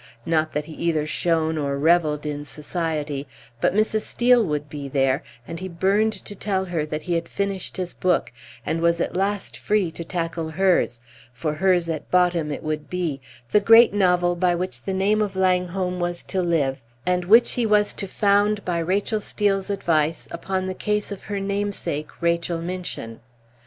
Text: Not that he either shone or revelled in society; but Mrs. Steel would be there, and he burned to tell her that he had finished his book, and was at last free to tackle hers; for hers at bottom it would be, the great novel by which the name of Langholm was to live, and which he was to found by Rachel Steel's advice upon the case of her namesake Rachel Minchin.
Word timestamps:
Not 0.25 0.53
that 0.53 0.65
he 0.65 0.73
either 0.73 1.05
shone 1.05 1.59
or 1.59 1.77
revelled 1.77 2.25
in 2.25 2.43
society; 2.43 3.27
but 3.59 3.75
Mrs. 3.75 4.01
Steel 4.01 4.43
would 4.43 4.67
be 4.67 4.87
there, 4.87 5.21
and 5.47 5.59
he 5.59 5.67
burned 5.69 6.13
to 6.13 6.33
tell 6.33 6.65
her 6.65 6.87
that 6.87 7.03
he 7.03 7.13
had 7.13 7.29
finished 7.29 7.77
his 7.77 7.93
book, 7.93 8.33
and 8.65 8.81
was 8.81 8.99
at 8.99 9.15
last 9.15 9.55
free 9.55 9.91
to 9.91 10.03
tackle 10.03 10.49
hers; 10.49 11.01
for 11.33 11.53
hers 11.53 11.87
at 11.87 12.09
bottom 12.09 12.49
it 12.51 12.63
would 12.63 12.89
be, 12.89 13.21
the 13.51 13.59
great 13.59 13.93
novel 13.93 14.35
by 14.35 14.55
which 14.55 14.81
the 14.81 14.91
name 14.95 15.21
of 15.21 15.35
Langholm 15.35 15.99
was 15.99 16.23
to 16.23 16.41
live, 16.41 16.81
and 17.05 17.25
which 17.25 17.51
he 17.51 17.67
was 17.67 17.93
to 17.93 18.07
found 18.07 18.65
by 18.65 18.79
Rachel 18.79 19.21
Steel's 19.21 19.69
advice 19.69 20.27
upon 20.31 20.65
the 20.65 20.73
case 20.73 21.11
of 21.11 21.25
her 21.29 21.39
namesake 21.39 22.07
Rachel 22.23 22.57
Minchin. 22.59 23.19